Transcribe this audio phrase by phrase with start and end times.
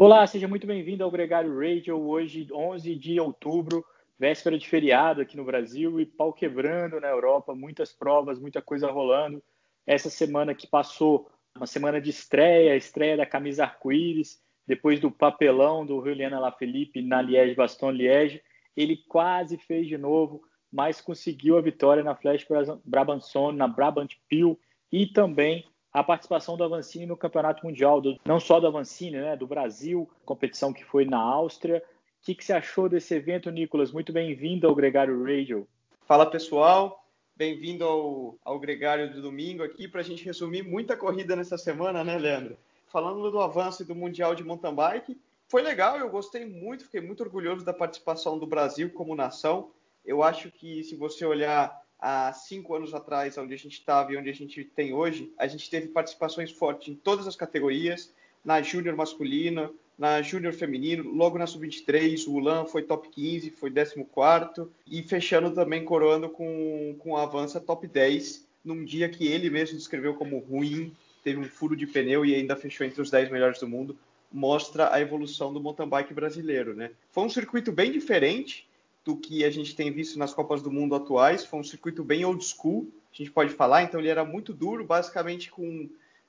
[0.00, 2.00] Olá, seja muito bem-vindo ao Gregário Radio.
[2.00, 3.84] Hoje, 11 de outubro,
[4.16, 8.88] véspera de feriado aqui no Brasil e pau quebrando na Europa, muitas provas, muita coisa
[8.92, 9.42] rolando.
[9.84, 15.84] Essa semana que passou, uma semana de estreia, estreia da camisa arco-íris, depois do papelão
[15.84, 18.40] do Juliana Alaphilippe na Liège-Bastogne-Liège,
[18.76, 22.46] ele quase fez de novo, mas conseguiu a vitória na Flash
[22.84, 24.56] Brabanson, na Brabant Pil
[24.92, 25.64] e também
[25.98, 30.08] a participação do Avancini no Campeonato Mundial, do, não só do Avancini, né, do Brasil,
[30.24, 31.82] competição que foi na Áustria.
[32.22, 33.90] O que, que você achou desse evento, Nicolas?
[33.90, 35.66] Muito bem-vindo ao Gregário Radio.
[36.06, 37.04] Fala pessoal,
[37.34, 42.04] bem-vindo ao, ao Gregário do domingo aqui para a gente resumir muita corrida nessa semana,
[42.04, 42.56] né, Leandro?
[42.86, 47.22] Falando do avanço do Mundial de Mountain Bike, foi legal, eu gostei muito, fiquei muito
[47.24, 49.70] orgulhoso da participação do Brasil como nação.
[50.04, 54.16] Eu acho que se você olhar há cinco anos atrás, onde a gente estava e
[54.16, 58.12] onde a gente tem hoje, a gente teve participações fortes em todas as categorias,
[58.44, 63.70] na júnior masculino, na júnior feminino, logo na sub-23, o Ulan foi top 15, foi
[63.70, 69.50] 14 e fechando também coroando com, com a avança top 10, num dia que ele
[69.50, 73.30] mesmo descreveu como ruim, teve um furo de pneu e ainda fechou entre os 10
[73.30, 73.98] melhores do mundo,
[74.32, 76.90] mostra a evolução do mountain bike brasileiro, né?
[77.10, 78.67] Foi um circuito bem diferente,
[79.04, 81.44] do que a gente tem visto nas Copas do Mundo atuais.
[81.44, 83.82] Foi um circuito bem old school, a gente pode falar.
[83.82, 85.88] Então ele era muito duro, basicamente com,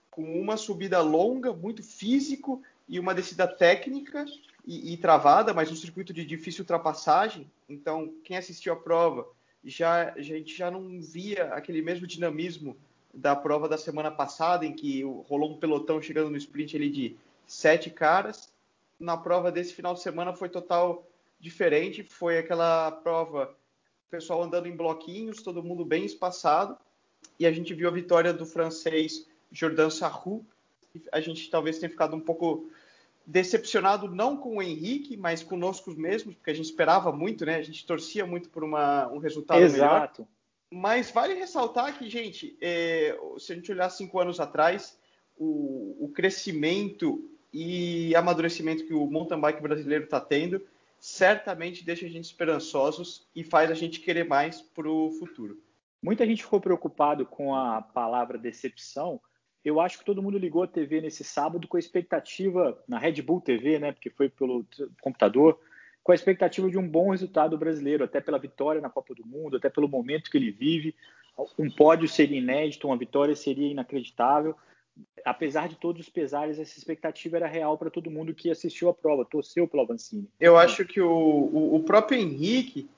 [0.10, 4.26] com uma subida longa, muito físico e uma descida técnica
[4.66, 7.50] e, e travada, mas um circuito de difícil ultrapassagem.
[7.68, 9.28] Então quem assistiu a prova
[9.64, 12.78] já a gente já não via aquele mesmo dinamismo
[13.14, 17.18] da prova da semana passada, em que rolou um pelotão chegando no sprint ali de
[17.46, 18.52] sete caras.
[19.00, 21.09] Na prova desse final de semana foi total
[21.40, 22.04] diferente.
[22.04, 23.56] Foi aquela prova,
[24.10, 26.78] pessoal andando em bloquinhos, todo mundo bem espaçado.
[27.40, 30.46] E a gente viu a vitória do francês Jordan Sarrou.
[31.12, 32.70] A gente talvez tenha ficado um pouco
[33.26, 37.58] decepcionado, não com o Henrique, mas conosco mesmos, porque a gente esperava muito, né?
[37.58, 40.22] A gente torcia muito por uma, um resultado Exato.
[40.22, 40.28] melhor.
[40.72, 44.98] Mas vale ressaltar que, gente, é, se a gente olhar cinco anos atrás,
[45.38, 47.24] o, o crescimento
[47.54, 50.62] e amadurecimento que o mountain bike brasileiro está tendo
[51.00, 55.62] certamente deixa a gente esperançosos e faz a gente querer mais para o futuro.
[56.02, 59.20] Muita gente ficou preocupado com a palavra decepção.
[59.64, 63.22] Eu acho que todo mundo ligou a TV nesse sábado com a expectativa, na Red
[63.22, 64.66] Bull TV, né, porque foi pelo
[65.02, 65.60] computador,
[66.04, 69.58] com a expectativa de um bom resultado brasileiro, até pela vitória na Copa do Mundo,
[69.58, 70.96] até pelo momento que ele vive.
[71.58, 74.56] Um pódio seria inédito, uma vitória seria inacreditável
[75.26, 78.94] apesar de todos os pesares, essa expectativa era real para todo mundo que assistiu a
[78.94, 80.28] prova, torceu pelo Avancini.
[80.40, 82.90] Eu acho que o, o, o próprio Henrique,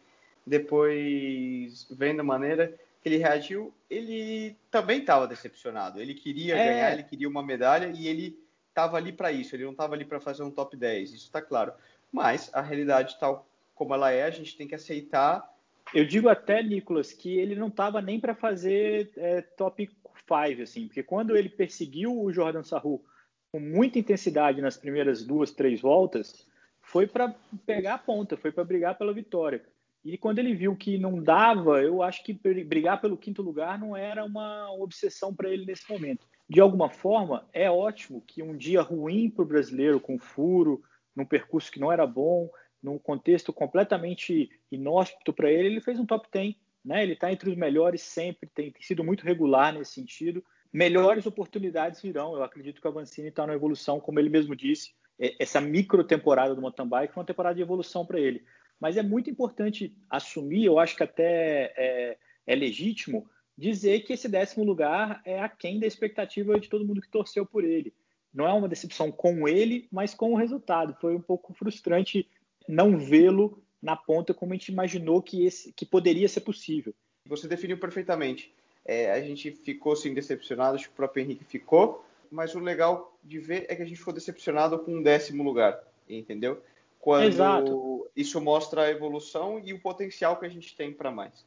[0.46, 6.00] depois vendo a maneira que ele reagiu, ele também estava decepcionado.
[6.00, 6.66] Ele queria é.
[6.66, 8.40] ganhar, ele queria uma medalha e ele
[8.70, 9.56] estava ali para isso.
[9.56, 11.74] Ele não estava ali para fazer um top 10, isso está claro.
[12.12, 15.51] Mas a realidade tal como ela é, a gente tem que aceitar.
[15.94, 19.90] Eu digo até, Nicolas, que ele não estava nem para fazer é, top
[20.28, 23.04] five, assim, porque quando ele perseguiu o Jordan Sarru
[23.52, 26.48] com muita intensidade nas primeiras duas, três voltas,
[26.82, 27.36] foi para
[27.66, 29.62] pegar a ponta, foi para brigar pela vitória.
[30.04, 33.96] E quando ele viu que não dava, eu acho que brigar pelo quinto lugar não
[33.96, 36.26] era uma obsessão para ele nesse momento.
[36.50, 40.82] De alguma forma, é ótimo que um dia ruim para o brasileiro, com furo,
[41.16, 42.50] num percurso que não era bom,
[42.82, 47.04] num contexto completamente inóspito para ele, ele fez um top 10 né?
[47.04, 50.44] Ele está entre os melhores sempre, tem, tem, sido muito regular nesse sentido.
[50.74, 52.36] Melhores oportunidades virão.
[52.36, 54.94] Eu acredito que o Avancini está na evolução, como ele mesmo disse.
[55.40, 58.44] Essa micro temporada do mountain bike foi uma temporada de evolução para ele.
[58.80, 62.18] Mas é muito importante assumir, eu acho que até é,
[62.48, 67.12] é legítimo, dizer que esse décimo lugar é aquém da expectativa de todo mundo que
[67.12, 67.94] torceu por ele.
[68.34, 70.96] Não é uma decepção com ele, mas com o resultado.
[71.00, 72.28] Foi um pouco frustrante
[72.68, 76.94] não vê-lo na ponta como a gente imaginou que, esse, que poderia ser possível.
[77.28, 78.54] Você definiu perfeitamente.
[78.86, 83.16] É, a gente ficou sim decepcionado, acho que o próprio Henrique ficou, mas o legal
[83.24, 86.62] de ver é que a gente ficou decepcionado com um décimo lugar, entendeu?
[87.00, 88.10] Quando Exato.
[88.16, 91.46] isso mostra a evolução e o potencial que a gente tem para mais.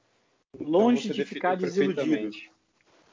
[0.55, 2.31] Então, Longe de ficar desiludido.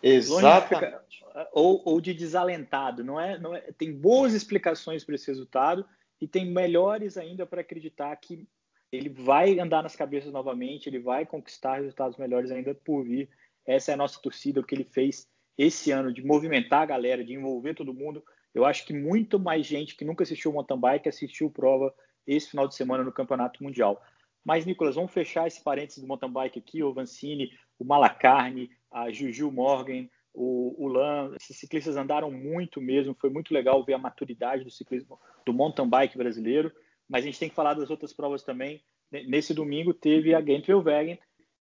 [0.04, 1.24] Exatamente.
[1.52, 3.04] ou, ou, de desalentado.
[3.04, 5.86] Não é, não é, tem boas explicações para esse resultado
[6.22, 8.48] e tem melhores ainda para acreditar que
[8.92, 13.30] ele vai andar nas cabeças novamente, ele vai conquistar resultados melhores ainda por vir.
[13.66, 15.28] Essa é a nossa torcida, o que ele fez
[15.58, 18.24] esse ano de movimentar a galera, de envolver todo mundo.
[18.54, 21.94] Eu acho que muito mais gente que nunca assistiu mountain bike assistiu prova
[22.28, 24.02] esse final de semana no Campeonato Mundial.
[24.44, 29.12] Mas, Nicolas, vamos fechar esse parênteses do mountain bike aqui, o Vancini, o Malacarne, a
[29.12, 33.98] Juju Morgan, o, o Lan, esses ciclistas andaram muito mesmo, foi muito legal ver a
[33.98, 36.72] maturidade do ciclismo do mountain bike brasileiro,
[37.08, 38.82] mas a gente tem que falar das outras provas também.
[39.12, 41.20] Nesse domingo teve a Gent-Wevelgem,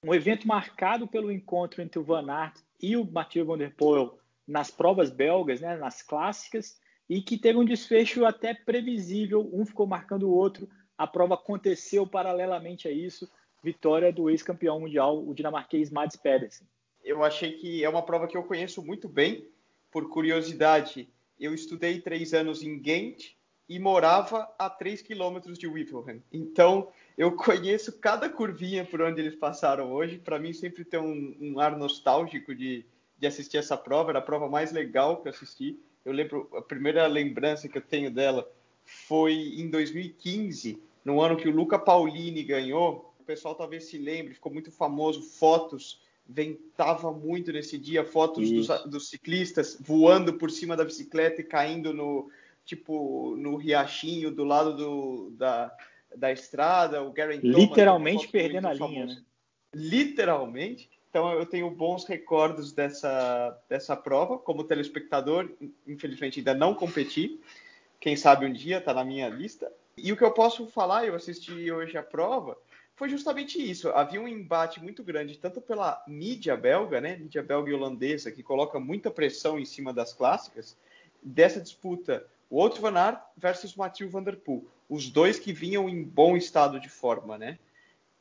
[0.04, 4.18] um evento marcado pelo encontro entre o Van Aert e o Mathieu Van Der Poel
[4.46, 6.78] nas provas belgas, né, nas clássicas,
[7.08, 12.06] e que teve um desfecho até previsível, um ficou marcando o outro, a prova aconteceu
[12.06, 13.28] paralelamente a isso,
[13.62, 16.68] vitória do ex-campeão mundial, o dinamarquês Mads Pedersen
[17.04, 19.46] eu achei que é uma prova que eu conheço muito bem.
[19.90, 21.08] Por curiosidade,
[21.38, 23.34] eu estudei três anos em Ghent
[23.68, 26.22] e morava a 3 quilômetros de Wevelgem.
[26.32, 30.18] Então, eu conheço cada curvinha por onde eles passaram hoje.
[30.18, 32.84] Para mim, sempre tem um, um ar nostálgico de,
[33.18, 34.10] de, assistir essa prova.
[34.10, 35.78] Era a prova mais legal que eu assisti.
[36.04, 38.50] Eu lembro, a primeira lembrança que eu tenho dela
[38.84, 43.14] foi em 2015, no ano que o Luca Paulini ganhou.
[43.18, 48.68] O pessoal talvez se lembre, ficou muito famoso, fotos ventava muito nesse dia, fotos dos,
[48.84, 52.30] dos, ciclistas voando por cima da bicicleta e caindo no
[52.64, 55.70] tipo no riachinho do lado do, da,
[56.16, 59.22] da estrada, o Gary literalmente perdendo a linha, né?
[59.74, 60.88] Literalmente.
[61.10, 65.50] Então eu tenho bons recordos dessa dessa prova como telespectador,
[65.86, 67.38] infelizmente ainda não competi.
[68.00, 69.70] Quem sabe um dia está na minha lista.
[69.96, 72.58] E o que eu posso falar, eu assisti hoje a prova,
[72.96, 73.88] foi justamente isso.
[73.90, 78.42] Havia um embate muito grande, tanto pela mídia belga, né, mídia belga e holandesa, que
[78.42, 80.76] coloca muita pressão em cima das clássicas,
[81.22, 86.02] dessa disputa, Wout van Aert versus Mathieu van der Poel, os dois que vinham em
[86.02, 87.58] bom estado de forma, né?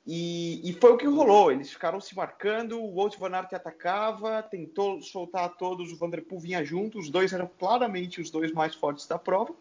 [0.05, 1.51] E, e foi o que rolou.
[1.51, 6.09] Eles ficaram se marcando, o Wout van Aert atacava, tentou soltar a todos, o van
[6.09, 9.53] der Poel vinha junto, os dois eram claramente os dois mais fortes da prova.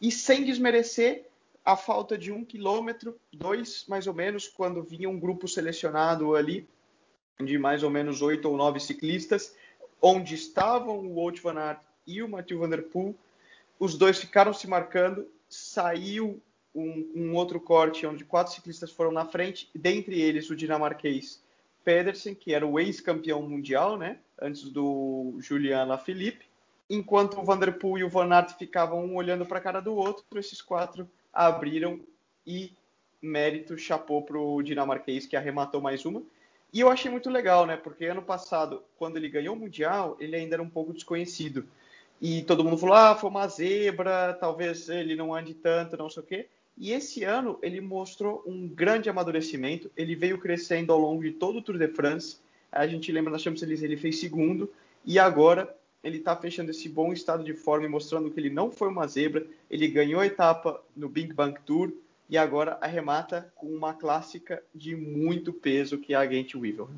[0.00, 1.28] E sem desmerecer,
[1.66, 6.68] a falta de um quilômetro, dois mais ou menos, quando vinha um grupo selecionado ali
[7.40, 9.52] de mais ou menos oito ou nove ciclistas,
[10.00, 13.16] onde estavam o Wout van Aert e o Mathieu van der Poel,
[13.80, 16.40] os dois ficaram se marcando, saiu
[16.72, 21.42] um, um, outro corte onde quatro ciclistas foram na frente, dentre eles o dinamarquês
[21.84, 26.46] Pedersen, que era o ex-campeão mundial, né, antes do Julian Lafilippe,
[26.88, 29.80] enquanto o Van der Poel e o Van Aert ficavam um olhando para a cara
[29.80, 32.00] do outro, esses quatro abriram
[32.46, 32.72] e
[33.20, 36.22] mérito chapou para o dinamarquês que arrematou mais uma.
[36.72, 37.76] E eu achei muito legal, né?
[37.76, 41.66] Porque ano passado, quando ele ganhou o Mundial, ele ainda era um pouco desconhecido.
[42.20, 46.22] E todo mundo falou: ah, foi uma zebra, talvez ele não ande tanto, não sei
[46.22, 46.48] o quê.
[46.78, 49.90] E esse ano ele mostrou um grande amadurecimento.
[49.96, 52.38] Ele veio crescendo ao longo de todo o Tour de France.
[52.72, 54.70] A gente lembra na Champs-Élysées ele fez segundo
[55.04, 55.74] e agora
[56.06, 59.08] ele está fechando esse bom estado de forma e mostrando que ele não foi uma
[59.08, 59.44] zebra.
[59.68, 61.92] Ele ganhou a etapa no Big Bang Tour
[62.28, 66.88] e agora arremata com uma clássica de muito peso que é a Gent Weevil.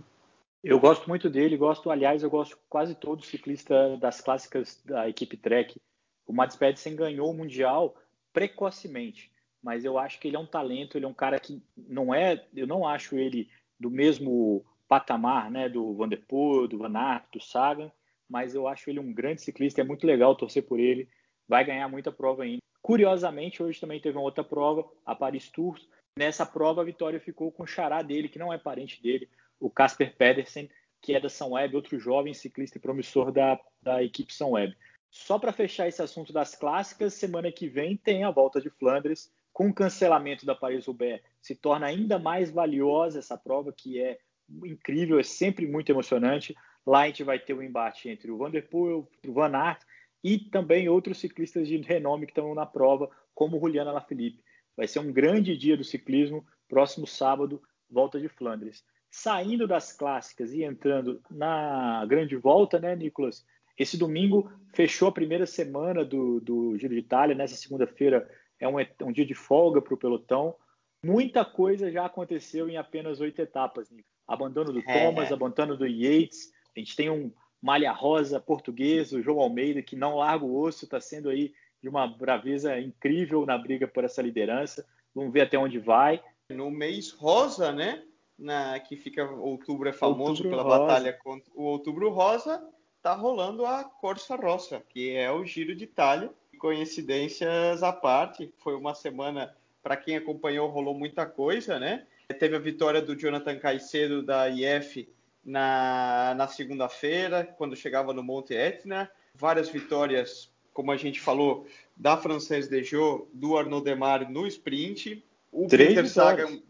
[0.62, 5.38] Eu gosto muito dele, gosto, aliás, eu gosto quase todo ciclista das clássicas da equipe
[5.38, 5.80] Trek.
[6.26, 7.96] O Mads Pedersen ganhou o Mundial
[8.32, 9.32] precocemente,
[9.62, 12.44] mas eu acho que ele é um talento, ele é um cara que não é,
[12.54, 13.48] eu não acho ele
[13.80, 17.90] do mesmo patamar, né, do Van der Poel, do Van Aert, do Sagan,
[18.28, 21.08] mas eu acho ele um grande ciclista, é muito legal torcer por ele,
[21.48, 22.58] vai ganhar muita prova ainda.
[22.82, 25.88] Curiosamente, hoje também teve uma outra prova, a Paris Tours.
[26.18, 29.28] Nessa prova, a vitória ficou com o xará dele, que não é parente dele,
[29.60, 30.70] o Casper Pedersen,
[31.00, 34.76] que é da São Web, outro jovem ciclista e promissor da, da equipe São Web.
[35.10, 39.32] Só para fechar esse assunto das clássicas, semana que vem tem a volta de Flandres,
[39.52, 44.18] com o cancelamento da Paris-Roubaix, se torna ainda mais valiosa essa prova, que é
[44.64, 46.54] incrível, é sempre muito emocionante.
[46.86, 49.82] Lá a gente vai ter o um embate entre o Vanderpool, o Van Aert
[50.22, 54.42] e também outros ciclistas de renome que estão na prova, como Juliana Lafilippe.
[54.76, 58.84] Vai ser um grande dia do ciclismo, próximo sábado, volta de Flandres.
[59.10, 63.44] Saindo das clássicas e entrando na grande volta, né, Nicolas?
[63.78, 67.34] Esse domingo fechou a primeira semana do, do Giro de Itália.
[67.34, 70.54] Nessa segunda-feira é um, um, dia de folga para o pelotão.
[71.02, 73.88] Muita coisa já aconteceu em apenas oito etapas.
[74.26, 74.82] Abandono do é.
[74.82, 79.96] Thomas, abandono do Yates, a gente tem um malha rosa português, o João Almeida, que
[79.96, 84.22] não larga o osso, está sendo aí de uma braveza incrível na briga por essa
[84.22, 84.86] liderança.
[85.14, 86.22] Vamos ver até onde vai.
[86.48, 88.04] No mês rosa, né?
[88.38, 90.78] Na, que fica outubro é famoso outubro pela rosa.
[90.78, 92.64] batalha contra o outubro rosa,
[93.02, 96.30] tá rolando a Corsa Rossa, que é o Giro de Itália.
[96.58, 102.06] Coincidências à parte, foi uma semana para quem acompanhou rolou muita coisa, né?
[102.38, 105.08] Teve a vitória do Jonathan Caicedo da IF
[105.48, 109.10] na, na segunda-feira, quando chegava no Monte Etna.
[109.34, 115.24] Várias vitórias, como a gente falou, da Française Dejot, do Arnaud Demar no sprint.
[115.50, 116.60] O Três Peter Sagan,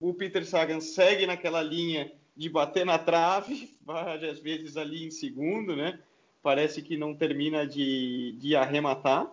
[0.00, 5.76] o Peter Sagan segue naquela linha de bater na trave, várias vezes ali em segundo,
[5.76, 5.98] né?
[6.42, 9.30] Parece que não termina de, de arrematar.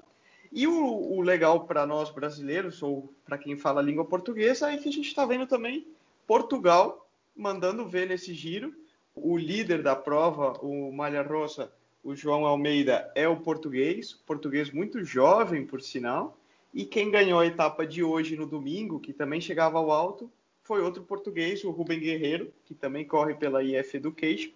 [0.52, 4.78] E o, o legal para nós brasileiros, ou para quem fala a língua portuguesa, é
[4.78, 5.88] que a gente está vendo também
[6.28, 8.83] Portugal mandando ver nesse giro.
[9.16, 11.72] O líder da prova, o Malha Rosa,
[12.04, 16.38] o João Almeida, é o português, português muito jovem, por sinal.
[16.74, 20.30] E quem ganhou a etapa de hoje no domingo, que também chegava ao alto,
[20.64, 24.52] foi outro português, o Rubem Guerreiro, que também corre pela IF Education.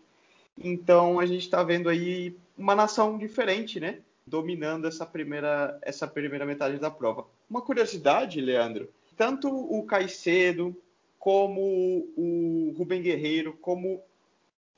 [0.57, 3.99] Então a gente está vendo aí uma nação diferente, né?
[4.25, 7.27] Dominando essa primeira, essa primeira metade da prova.
[7.49, 10.75] Uma curiosidade, Leandro: tanto o Caicedo,
[11.19, 11.61] como
[12.15, 14.01] o Rubem Guerreiro, como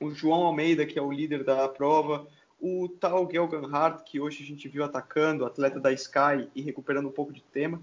[0.00, 2.26] o João Almeida, que é o líder da prova,
[2.58, 7.08] o tal Gelgan Hart, que hoje a gente viu atacando, atleta da Sky e recuperando
[7.08, 7.80] um pouco de tema,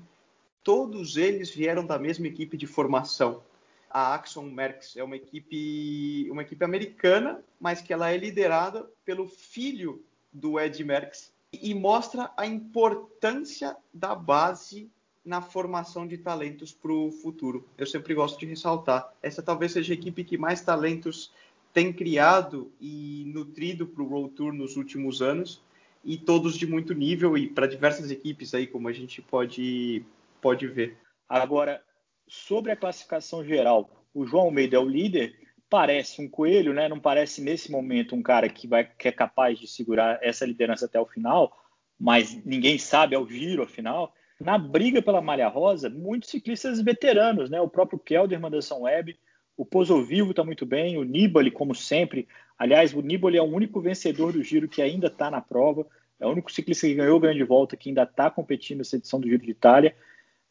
[0.63, 3.43] todos eles vieram da mesma equipe de formação.
[3.89, 9.27] A Axon Merckx é uma equipe, uma equipe americana, mas que ela é liderada pelo
[9.27, 14.89] filho do Ed Merckx e mostra a importância da base
[15.23, 17.67] na formação de talentos para o futuro.
[17.77, 19.13] Eu sempre gosto de ressaltar.
[19.21, 21.31] Essa talvez seja a equipe que mais talentos
[21.77, 25.61] tem criado e nutrido para o World Tour nos últimos anos
[26.03, 30.03] e todos de muito nível e para diversas equipes aí, como a gente pode,
[30.41, 30.97] pode ver.
[31.29, 31.79] Agora,
[32.27, 35.35] sobre a classificação geral, o João Almeida é o líder,
[35.69, 36.89] parece um coelho, né?
[36.89, 40.85] Não parece nesse momento um cara que, vai, que é capaz de segurar essa liderança
[40.85, 41.55] até o final,
[41.99, 44.11] mas ninguém sabe ao giro, afinal.
[44.41, 47.61] Na briga pela malha rosa, muitos ciclistas veteranos, né?
[47.61, 49.15] O próprio Kelderman da São Web,
[49.57, 52.27] o Pozo Vivo está muito bem, o Nibali, como sempre.
[52.57, 55.87] Aliás, o Nibali é o único vencedor do giro que ainda está na prova.
[56.19, 59.19] É o único ciclista que ganhou a grande volta que ainda está competindo nessa edição
[59.19, 59.95] do Giro de Itália.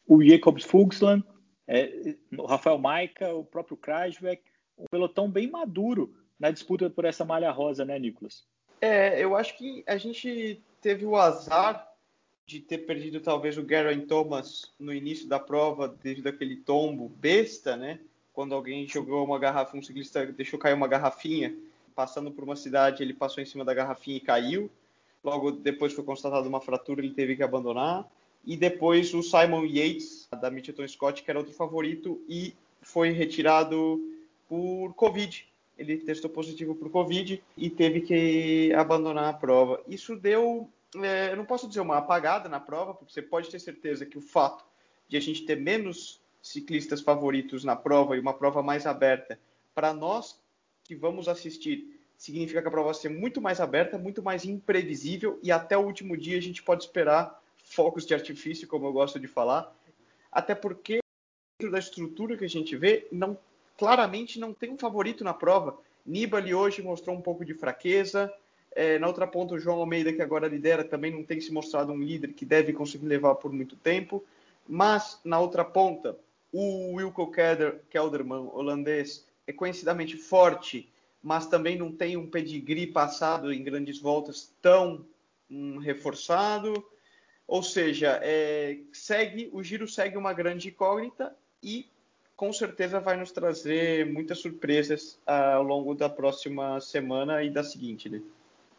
[0.05, 1.23] O Jacobs Fugsland,
[1.65, 4.43] é, o Rafael Maica, o próprio Krajvek.
[4.77, 8.45] Um pelotão bem maduro na disputa por essa malha rosa, né, Nicolas?
[8.79, 11.87] É, eu acho que a gente teve o azar
[12.45, 17.75] de ter perdido talvez o Geraint Thomas no início da prova devido àquele tombo besta,
[17.75, 17.99] né?
[18.37, 21.55] Quando alguém jogou uma garrafa, um ciclista deixou cair uma garrafinha,
[21.95, 24.69] passando por uma cidade, ele passou em cima da garrafinha e caiu.
[25.23, 28.07] Logo depois foi constatada uma fratura, ele teve que abandonar.
[28.45, 33.99] E depois o Simon Yates, da Mitchelton Scott, que era outro favorito, e foi retirado
[34.47, 35.43] por Covid.
[35.75, 39.81] Ele testou positivo por Covid e teve que abandonar a prova.
[39.87, 43.57] Isso deu, é, eu não posso dizer uma apagada na prova, porque você pode ter
[43.57, 44.63] certeza que o fato
[45.09, 49.39] de a gente ter menos ciclistas favoritos na prova e uma prova mais aberta,
[49.73, 50.39] para nós
[50.83, 55.39] que vamos assistir, significa que a prova vai ser muito mais aberta, muito mais imprevisível
[55.43, 59.19] e até o último dia a gente pode esperar focos de artifício, como eu gosto
[59.19, 59.75] de falar,
[60.31, 60.99] até porque
[61.59, 63.37] dentro da estrutura que a gente vê, não
[63.77, 65.77] claramente não tem um favorito na prova.
[66.05, 68.33] Nibali hoje mostrou um pouco de fraqueza.
[68.71, 71.91] É, na outra ponta, o João Almeida, que agora lidera, também não tem se mostrado
[71.91, 74.23] um líder que deve conseguir levar por muito tempo.
[74.67, 76.17] Mas, na outra ponta,
[76.59, 77.31] o Wilco
[77.87, 84.51] Kelderman, holandês, é conhecidamente forte, mas também não tem um pedigree passado em grandes voltas
[84.59, 85.05] tão
[85.51, 86.83] um, reforçado.
[87.47, 91.85] Ou seja, é, segue o giro segue uma grande incógnita e
[92.35, 98.09] com certeza vai nos trazer muitas surpresas ao longo da próxima semana e da seguinte.
[98.09, 98.19] Né?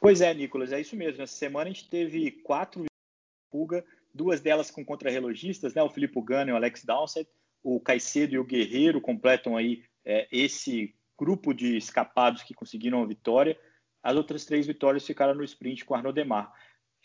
[0.01, 1.23] Pois é, Nicolas, é isso mesmo.
[1.23, 2.87] Essa semana a gente teve quatro
[3.53, 5.83] fuga, duas delas com contrarrelogistas, né?
[5.83, 7.31] O Filipe Gano e o Alex Dowsett
[7.63, 13.07] o Caicedo e o Guerreiro completam aí é, esse grupo de escapados que conseguiram a
[13.07, 13.59] vitória.
[14.03, 16.53] As outras três vitórias ficaram no sprint com Arnaud Demar.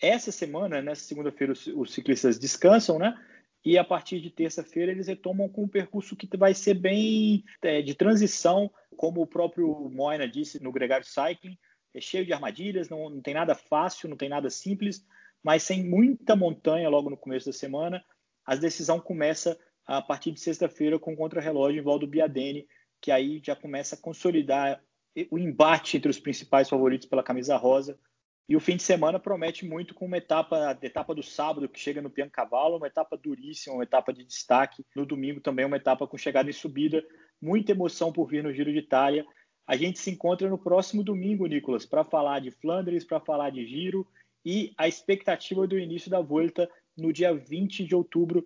[0.01, 3.17] Essa semana, nessa segunda-feira, os, ciclistas descansam, né?
[3.65, 7.81] E a partir de terça-feira eles retomam com um percurso que vai ser bem é,
[7.81, 11.57] de transição, como o próprio Moina disse no Gregário Cycling,
[11.93, 15.05] é cheio de armadilhas, não, não tem nada fácil, não tem nada simples,
[15.41, 18.03] mas sem muita montanha logo no começo da semana,
[18.45, 22.67] a decisão começa a partir de sexta-feira com o contra-relógio em Valdo Biadene,
[23.01, 24.81] que aí já começa a consolidar
[25.29, 27.99] o embate entre os principais favoritos pela camisa rosa.
[28.47, 31.79] E o fim de semana promete muito com uma etapa, a etapa do sábado, que
[31.79, 34.85] chega no Piano Cavalo, uma etapa duríssima, uma etapa de destaque.
[34.95, 37.03] No domingo também uma etapa com chegada e subida.
[37.41, 39.25] Muita emoção por vir no Giro de Itália.
[39.65, 43.65] A gente se encontra no próximo domingo, Nicolas, para falar de Flandres, para falar de
[43.65, 44.05] Giro
[44.45, 48.43] e a expectativa do início da Volta no dia 20 de outubro,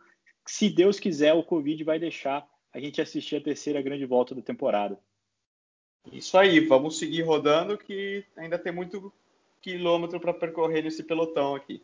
[0.47, 4.41] se Deus quiser, o Covid vai deixar a gente assistir a terceira grande volta da
[4.41, 4.99] temporada.
[6.11, 9.11] Isso aí, vamos seguir rodando que ainda tem muito
[9.61, 11.83] quilômetro para percorrer nesse pelotão aqui.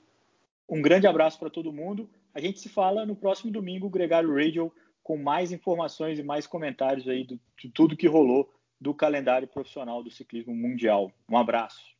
[0.70, 2.10] Um grande abraço para todo mundo.
[2.34, 4.72] A gente se fala no próximo domingo, Gregário Radio,
[5.04, 10.02] com mais informações e mais comentários aí do, de tudo que rolou do calendário profissional
[10.02, 11.12] do ciclismo mundial.
[11.30, 11.93] Um abraço.